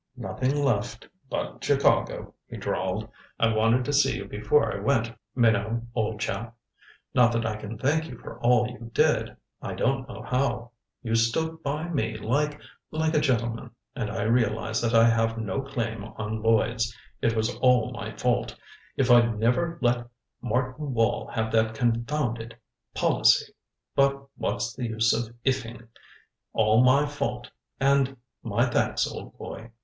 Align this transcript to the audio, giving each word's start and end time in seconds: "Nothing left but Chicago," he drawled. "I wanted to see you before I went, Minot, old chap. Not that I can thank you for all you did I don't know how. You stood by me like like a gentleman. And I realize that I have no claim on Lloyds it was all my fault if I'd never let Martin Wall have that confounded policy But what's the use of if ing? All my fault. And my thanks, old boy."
"Nothing 0.17 0.55
left 0.63 1.07
but 1.29 1.63
Chicago," 1.63 2.33
he 2.47 2.57
drawled. 2.57 3.07
"I 3.39 3.53
wanted 3.53 3.85
to 3.85 3.93
see 3.93 4.15
you 4.17 4.25
before 4.25 4.75
I 4.75 4.79
went, 4.79 5.13
Minot, 5.35 5.83
old 5.93 6.19
chap. 6.19 6.55
Not 7.13 7.31
that 7.33 7.45
I 7.45 7.55
can 7.55 7.77
thank 7.77 8.07
you 8.09 8.17
for 8.17 8.39
all 8.39 8.67
you 8.67 8.89
did 8.95 9.37
I 9.61 9.75
don't 9.75 10.09
know 10.09 10.23
how. 10.23 10.71
You 11.03 11.13
stood 11.13 11.61
by 11.61 11.87
me 11.87 12.17
like 12.17 12.59
like 12.89 13.13
a 13.13 13.19
gentleman. 13.21 13.69
And 13.95 14.09
I 14.09 14.23
realize 14.23 14.81
that 14.81 14.95
I 14.95 15.07
have 15.07 15.37
no 15.37 15.61
claim 15.61 16.03
on 16.03 16.41
Lloyds 16.41 16.97
it 17.21 17.35
was 17.35 17.55
all 17.57 17.91
my 17.91 18.11
fault 18.17 18.55
if 18.97 19.11
I'd 19.11 19.37
never 19.37 19.77
let 19.83 20.07
Martin 20.41 20.95
Wall 20.95 21.27
have 21.27 21.51
that 21.51 21.75
confounded 21.75 22.57
policy 22.95 23.53
But 23.95 24.19
what's 24.35 24.73
the 24.75 24.87
use 24.87 25.13
of 25.13 25.31
if 25.43 25.63
ing? 25.63 25.87
All 26.53 26.81
my 26.83 27.05
fault. 27.05 27.51
And 27.79 28.17
my 28.41 28.65
thanks, 28.65 29.05
old 29.07 29.37
boy." 29.37 29.69